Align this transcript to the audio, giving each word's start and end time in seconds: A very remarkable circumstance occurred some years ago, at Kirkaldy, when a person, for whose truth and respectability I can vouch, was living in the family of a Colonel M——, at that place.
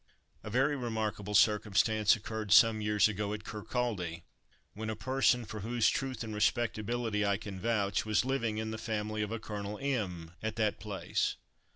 A 0.43 0.49
very 0.49 0.75
remarkable 0.75 1.35
circumstance 1.35 2.15
occurred 2.15 2.51
some 2.51 2.81
years 2.81 3.07
ago, 3.07 3.33
at 3.33 3.43
Kirkaldy, 3.43 4.23
when 4.73 4.89
a 4.89 4.95
person, 4.95 5.45
for 5.45 5.59
whose 5.59 5.89
truth 5.91 6.23
and 6.23 6.33
respectability 6.33 7.23
I 7.23 7.37
can 7.37 7.59
vouch, 7.59 8.03
was 8.03 8.25
living 8.25 8.57
in 8.57 8.71
the 8.71 8.79
family 8.79 9.21
of 9.21 9.31
a 9.31 9.37
Colonel 9.37 9.77
M——, 9.77 10.31
at 10.41 10.55
that 10.55 10.79
place. 10.79 11.35